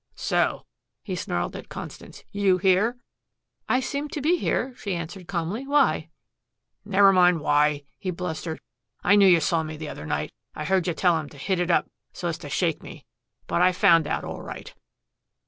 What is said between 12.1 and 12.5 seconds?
so as to